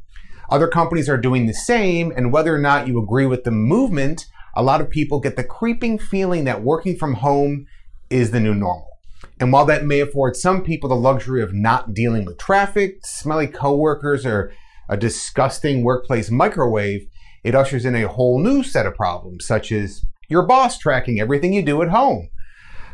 [0.50, 4.26] Other companies are doing the same, and whether or not you agree with the movement,
[4.56, 7.66] a lot of people get the creeping feeling that working from home
[8.10, 8.93] is the new normal.
[9.39, 13.48] And while that may afford some people the luxury of not dealing with traffic, smelly
[13.48, 14.52] coworkers, or
[14.89, 17.08] a disgusting workplace microwave,
[17.43, 21.54] it ushers in a whole new set of problems, such as your boss tracking everything
[21.54, 22.30] you do at home.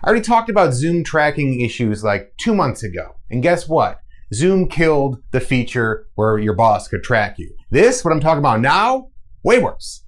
[0.03, 3.15] I already talked about Zoom tracking issues like two months ago.
[3.29, 3.99] And guess what?
[4.33, 7.53] Zoom killed the feature where your boss could track you.
[7.69, 9.09] This, what I'm talking about now,
[9.43, 10.03] way worse.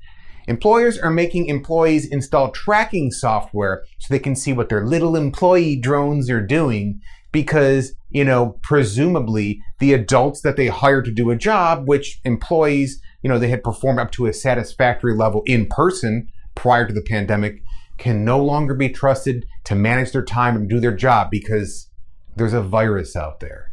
[0.47, 5.75] Employers are making employees install tracking software so they can see what their little employee
[5.75, 7.01] drones are doing
[7.31, 13.01] because, you know, presumably the adults that they hired to do a job, which employees,
[13.21, 17.01] you know, they had performed up to a satisfactory level in person prior to the
[17.01, 17.61] pandemic,
[17.97, 21.89] can no longer be trusted to manage their time and do their job because
[22.35, 23.70] there's a virus out there.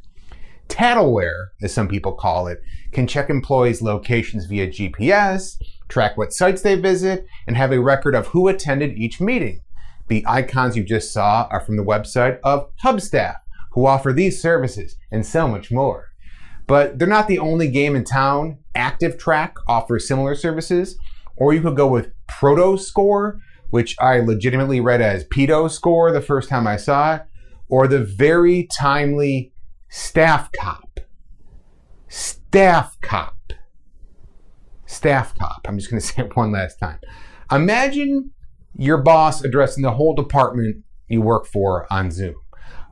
[0.78, 2.62] Tattleware, as some people call it,
[2.92, 8.14] can check employees' locations via GPS, track what sites they visit, and have a record
[8.14, 9.60] of who attended each meeting.
[10.06, 13.38] The icons you just saw are from the website of Hubstaff,
[13.72, 16.10] who offer these services and so much more.
[16.68, 18.58] But they're not the only game in town.
[18.76, 20.96] ActivTrak offers similar services,
[21.36, 26.48] or you could go with Prodoscore, which I legitimately read as Pedo Score the first
[26.48, 27.22] time I saw it,
[27.68, 29.52] or the very timely
[29.88, 31.00] Staff Cop.
[32.08, 33.52] Staff Cop.
[34.86, 35.66] Staff Cop.
[35.66, 36.98] I'm just going to say it one last time.
[37.50, 38.30] Imagine
[38.76, 42.36] your boss addressing the whole department you work for on Zoom.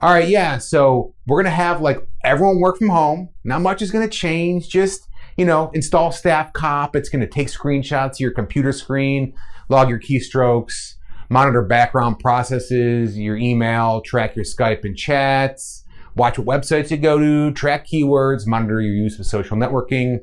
[0.03, 3.31] All right, yeah, so we're going to have like everyone work from home.
[3.45, 4.69] Not much is going to change.
[4.69, 6.97] Just, you know, install Staff Cop.
[6.97, 9.35] It's going to take screenshots of your computer screen,
[9.69, 10.95] log your keystrokes,
[11.31, 15.85] monitor background processes, your email, track your Skype and chats,
[16.17, 20.19] watch what websites you go to, track keywords, monitor your use of social networking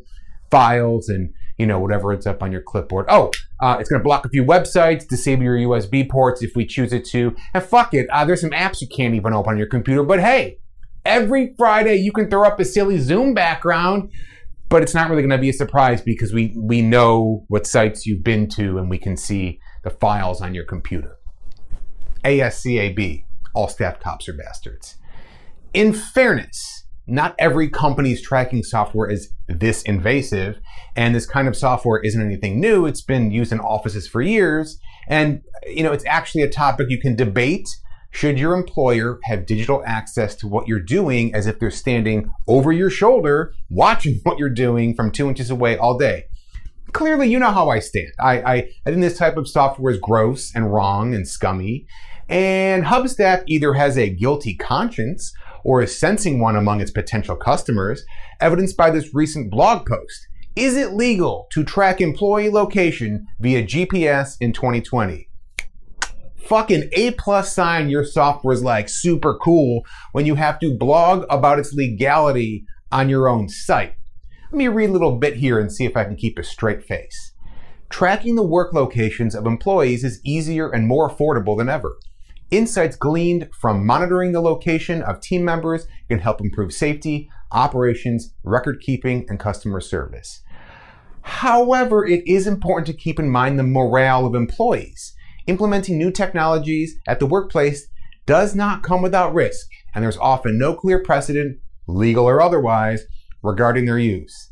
[0.51, 3.05] files, and you know whatever it's up on your clipboard.
[3.09, 6.65] Oh, uh, it's going to block a few websites, disable your USB ports if we
[6.65, 8.07] choose it to, and fuck it.
[8.11, 10.57] Uh, there's some apps you can't even open on your computer, but hey,
[11.05, 14.09] every Friday you can throw up a silly Zoom background.
[14.69, 18.07] but it's not really going to be a surprise because we we know what sites
[18.07, 21.17] you've been to and we can see the files on your computer.
[22.25, 24.97] ASCAB, all staff cops are bastards.
[25.73, 30.59] In fairness, not every company's tracking software is this invasive,
[30.95, 32.85] and this kind of software isn't anything new.
[32.85, 36.99] It's been used in offices for years, and you know it's actually a topic you
[36.99, 37.67] can debate.
[38.11, 42.71] Should your employer have digital access to what you're doing as if they're standing over
[42.71, 46.25] your shoulder, watching what you're doing from two inches away all day?
[46.91, 48.11] Clearly, you know how I stand.
[48.19, 48.53] I, I,
[48.85, 51.87] I think this type of software is gross and wrong and scummy.
[52.29, 55.33] And Hubstaff either has a guilty conscience
[55.63, 58.03] or is sensing one among its potential customers,
[58.39, 60.27] evidenced by this recent blog post.
[60.55, 65.29] Is it legal to track employee location via GPS in 2020?
[66.45, 71.25] Fucking A plus sign your software is like super cool when you have to blog
[71.29, 73.95] about its legality on your own site.
[74.51, 76.83] Let me read a little bit here and see if I can keep a straight
[76.83, 77.33] face.
[77.89, 81.97] Tracking the work locations of employees is easier and more affordable than ever.
[82.53, 88.79] Insights gleaned from monitoring the location of team members can help improve safety, operations, record
[88.79, 90.43] keeping, and customer service.
[91.23, 95.15] However, it is important to keep in mind the morale of employees.
[95.47, 97.87] Implementing new technologies at the workplace
[98.27, 103.01] does not come without risk, and there's often no clear precedent, legal or otherwise,
[103.41, 104.51] regarding their use.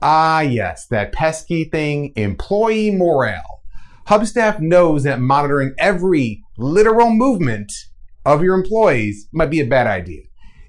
[0.00, 3.64] Ah, yes, that pesky thing, employee morale.
[4.06, 7.72] Hubstaff knows that monitoring every literal movement
[8.24, 10.22] of your employees might be a bad idea.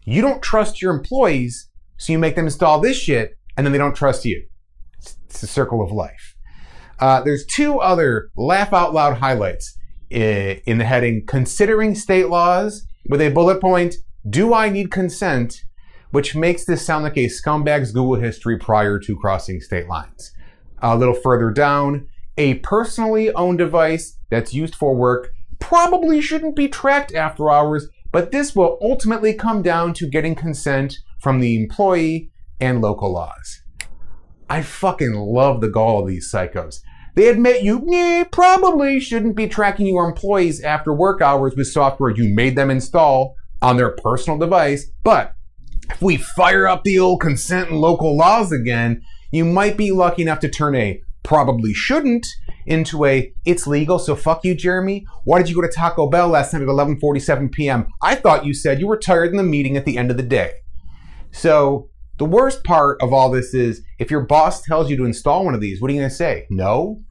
[0.05, 3.79] You don't trust your employees, so you make them install this shit, and then they
[3.79, 4.45] don't trust you.
[4.99, 6.35] It's the circle of life.
[6.99, 9.77] Uh, there's two other laugh out loud highlights
[10.09, 13.95] in the heading Considering State Laws with a bullet point
[14.29, 15.61] Do I Need Consent?
[16.11, 20.31] which makes this sound like a scumbag's Google history prior to crossing state lines.
[20.81, 26.67] A little further down, a personally owned device that's used for work probably shouldn't be
[26.67, 32.31] tracked after hours, but this will ultimately come down to getting consent from the employee
[32.59, 33.61] and local laws.
[34.49, 36.79] I fucking love the gall of these psychos.
[37.15, 42.33] They admit you probably shouldn't be tracking your employees after work hours with software you
[42.33, 45.33] made them install on their personal device, but
[45.89, 50.21] if we fire up the old consent and local laws again, you might be lucky
[50.21, 52.25] enough to turn a probably shouldn't
[52.67, 55.05] into a it's legal so fuck you jeremy.
[55.23, 58.53] Why did you go to taco bell last night at 11.47 p.m i thought you
[58.53, 60.53] said you were tired in the meeting at the end of the day.
[61.31, 65.45] So the worst part of all this is if your boss tells you to install
[65.45, 66.45] one of these what are you going to say?
[66.49, 67.01] No.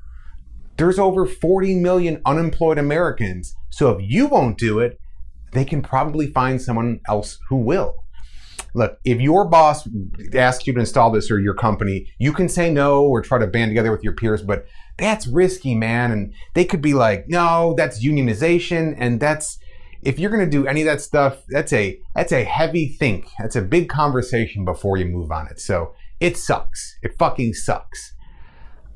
[0.76, 4.98] There's over 40 million unemployed americans so if you won't do it
[5.52, 7.94] they can probably find someone else who will
[8.74, 9.88] look, if your boss
[10.34, 13.46] asks you to install this or your company, you can say no or try to
[13.46, 14.66] band together with your peers, but
[14.98, 16.12] that's risky, man.
[16.12, 18.94] And they could be like, no, that's unionization.
[18.98, 19.58] And that's,
[20.02, 23.28] if you're going to do any of that stuff, that's a, that's a heavy think.
[23.38, 25.60] That's a big conversation before you move on it.
[25.60, 26.96] So it sucks.
[27.02, 28.14] It fucking sucks.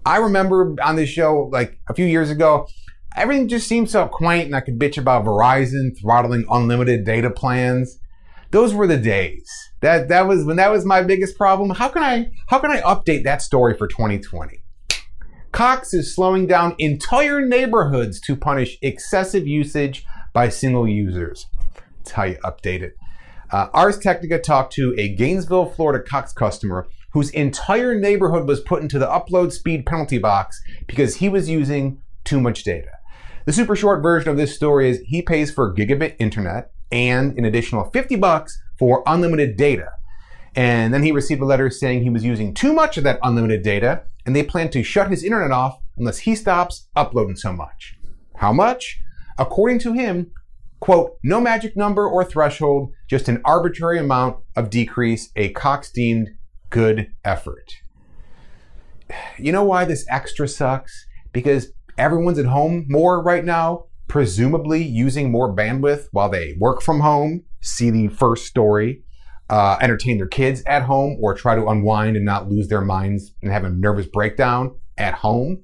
[0.07, 2.67] I remember on this show, like a few years ago,
[3.17, 7.99] everything just seemed so quaint and I could bitch about Verizon throttling unlimited data plans
[8.51, 9.49] those were the days.
[9.81, 11.71] That that was when that was my biggest problem.
[11.71, 14.63] How can I how can I update that story for 2020?
[15.53, 21.47] Cox is slowing down entire neighborhoods to punish excessive usage by single users.
[21.99, 22.97] That's how you update it.
[23.51, 28.83] Uh, Ars Technica talked to a Gainesville, Florida Cox customer whose entire neighborhood was put
[28.83, 32.91] into the upload speed penalty box because he was using too much data.
[33.47, 37.45] The super short version of this story is he pays for gigabit internet and an
[37.45, 39.89] additional 50 bucks for unlimited data.
[40.57, 43.63] And then he received a letter saying he was using too much of that unlimited
[43.63, 47.97] data, and they plan to shut his internet off unless he stops uploading so much.
[48.37, 48.99] How much?
[49.39, 50.33] According to him,
[50.81, 56.31] quote, no magic number or threshold, just an arbitrary amount of decrease, a Cox deemed
[56.71, 57.73] good effort.
[59.39, 61.07] You know why this extra sucks?
[61.33, 66.99] Because everyone's at home more right now presumably using more bandwidth while they work from
[66.99, 69.05] home, see the first story,
[69.49, 73.33] uh, entertain their kids at home, or try to unwind and not lose their minds
[73.41, 75.63] and have a nervous breakdown at home.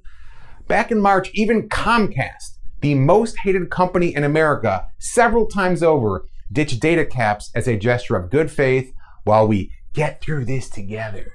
[0.67, 6.79] Back in March, even Comcast, the most hated company in America, several times over, ditched
[6.79, 8.93] data caps as a gesture of good faith
[9.25, 11.33] while we get through this together.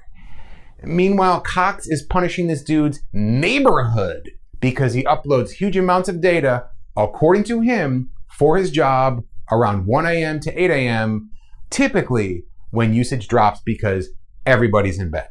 [0.81, 7.43] Meanwhile, Cox is punishing this dude's neighborhood because he uploads huge amounts of data according
[7.45, 10.39] to him, for his job around 1 a.m.
[10.39, 11.29] to 8 a.m.,
[11.69, 14.09] typically when usage drops because
[14.45, 15.29] everybody's in bed.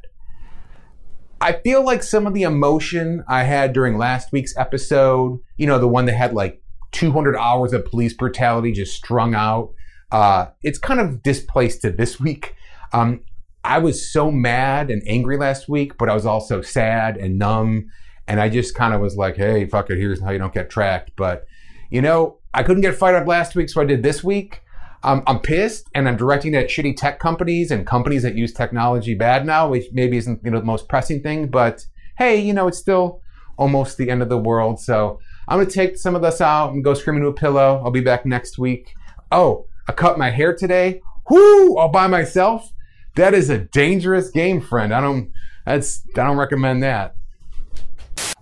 [1.41, 5.79] I feel like some of the emotion I had during last week's episode, you know,
[5.79, 9.73] the one that had like 200 hours of police brutality just strung out,
[10.13, 12.55] uh, it's kind of displaced to this week.
[12.93, 13.23] Um,
[13.65, 17.87] I was so mad and angry last week, but I was also sad and numb.
[18.29, 20.71] And I just kind of was like, hey, fuck it, here's how you don't get
[20.71, 21.11] tracked.
[21.17, 21.45] But,
[21.93, 24.62] you know, I couldn't get fired up last week, so I did this week.
[25.03, 29.14] Um, I'm pissed and I'm directing at shitty tech companies and companies that use technology
[29.14, 31.84] bad now, which maybe isn't you know the most pressing thing, but
[32.16, 33.20] hey, you know, it's still
[33.59, 34.80] almost the end of the world.
[34.80, 37.82] So I'm gonna take some of this out and go scream into a pillow.
[37.84, 38.95] I'll be back next week.
[39.30, 41.03] Oh, I cut my hair today.
[41.28, 42.72] Whoo, all by myself.
[43.16, 44.95] That is a dangerous game, friend.
[44.95, 45.30] I don't
[45.66, 47.16] that's I don't recommend that.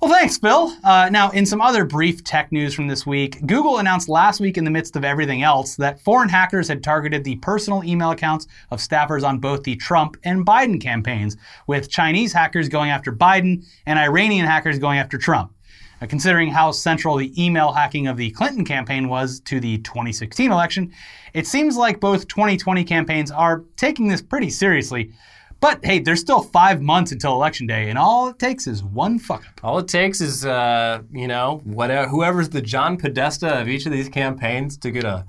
[0.01, 0.75] Well, thanks, Bill.
[0.83, 4.57] Uh, now, in some other brief tech news from this week, Google announced last week,
[4.57, 8.47] in the midst of everything else, that foreign hackers had targeted the personal email accounts
[8.71, 11.37] of staffers on both the Trump and Biden campaigns,
[11.67, 15.53] with Chinese hackers going after Biden and Iranian hackers going after Trump.
[16.01, 20.51] Uh, considering how central the email hacking of the Clinton campaign was to the 2016
[20.51, 20.91] election,
[21.35, 25.13] it seems like both 2020 campaigns are taking this pretty seriously.
[25.61, 29.19] But hey, there's still five months until election day, and all it takes is one
[29.19, 29.61] fuck up.
[29.63, 33.93] All it takes is, uh, you know, whatever, whoever's the John Podesta of each of
[33.93, 35.27] these campaigns to get a,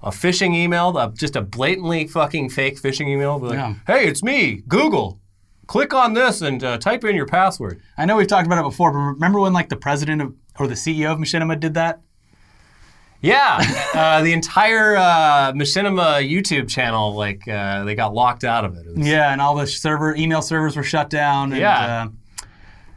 [0.00, 3.40] a phishing email, a, just a blatantly fucking fake phishing email.
[3.40, 3.74] Be like, Yeah.
[3.88, 5.18] hey, it's me, Google.
[5.66, 7.80] Click on this and uh, type in your password.
[7.98, 10.66] I know we've talked about it before, but remember when like the president of or
[10.68, 12.00] the CEO of Machinima did that?
[13.22, 13.58] Yeah,
[13.94, 18.84] uh, the entire uh, Machinima YouTube channel, like, uh, they got locked out of it.
[18.86, 21.52] it was, Yeah, and all the server email servers were shut down.
[21.52, 21.78] And, Yeah.
[22.02, 22.08] uh,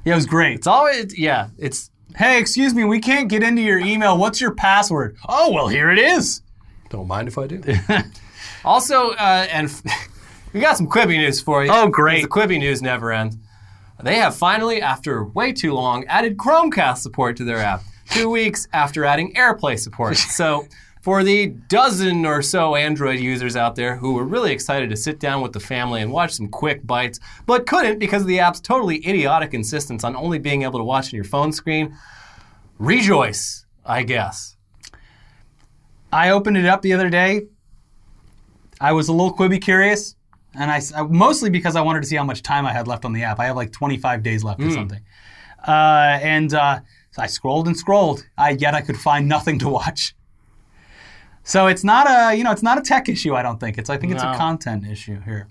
[0.03, 0.55] yeah, it was great.
[0.55, 4.17] It's always, yeah, it's, Hey, excuse me, we can't get into your email.
[4.17, 5.17] What's your password?
[5.27, 6.41] Oh, well, here it is.
[6.89, 7.61] don't mind if I do.
[8.65, 9.69] also, uh, and
[10.53, 11.69] we got some Quibi news for you.
[11.71, 12.21] Oh, great.
[12.23, 13.37] The Quibi news never ends.
[14.01, 17.81] They have finally, after way too long, added Chromecast support to their app.
[18.11, 20.17] Two weeks after adding AirPlay support.
[20.35, 20.67] So,
[21.01, 25.19] for the dozen or so Android users out there who were really excited to sit
[25.19, 28.59] down with the family and watch some quick bites, but couldn't because of the app's
[28.59, 31.95] totally idiotic insistence on only being able to watch on your phone screen,
[32.79, 34.57] rejoice, I guess.
[36.11, 37.43] I opened it up the other day.
[38.81, 40.15] I was a little Quibi curious,
[40.53, 43.05] and I, I- mostly because I wanted to see how much time I had left
[43.05, 43.39] on the app.
[43.39, 45.01] I have like 25 days left or something.
[45.67, 46.79] Uh, and uh,
[47.15, 48.25] so I scrolled and scrolled.
[48.37, 50.13] I, yet I could find nothing to watch.
[51.43, 53.35] So it's not a you know it's not a tech issue.
[53.35, 55.47] I don't think it's I think it's a content issue here.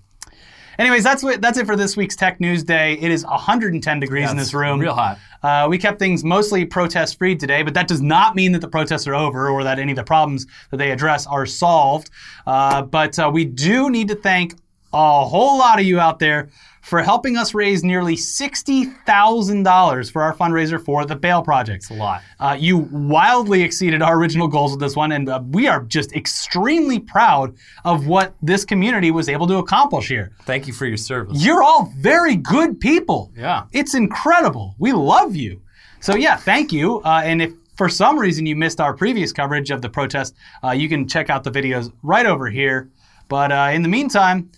[0.76, 2.94] Anyways, that's what that's it for this week's Tech News Day.
[2.94, 4.80] It is 110 degrees in this room.
[4.80, 5.18] real hot.
[5.40, 8.68] Uh, we kept things mostly protest free today, but that does not mean that the
[8.68, 12.10] protests are over or that any of the problems that they address are solved.
[12.44, 14.56] Uh, but uh, we do need to thank
[14.92, 16.50] a whole lot of you out there
[16.84, 21.90] for helping us raise nearly $60,000 for our fundraiser for the Bail Project.
[21.90, 22.22] A lot.
[22.38, 26.12] Uh, you wildly exceeded our original goals with this one, and uh, we are just
[26.12, 27.54] extremely proud
[27.86, 30.32] of what this community was able to accomplish here.
[30.42, 31.42] Thank you for your service.
[31.42, 33.32] You're all very good people.
[33.34, 33.64] Yeah.
[33.72, 34.74] It's incredible.
[34.78, 35.62] We love you.
[36.00, 37.00] So, yeah, thank you.
[37.00, 40.72] Uh, and if for some reason you missed our previous coverage of the protest, uh,
[40.72, 42.90] you can check out the videos right over here.
[43.28, 44.50] But uh, in the meantime,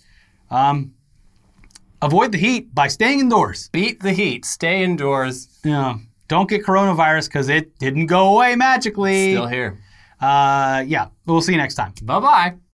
[0.51, 0.91] um,
[2.01, 3.69] avoid the heat by staying indoors.
[3.69, 4.45] Beat the heat.
[4.45, 5.47] Stay indoors.
[5.63, 9.33] Know, don't get coronavirus because it didn't go away magically.
[9.33, 9.77] Still here.
[10.19, 11.93] Uh, yeah, we'll see you next time.
[12.03, 12.57] Bye bye.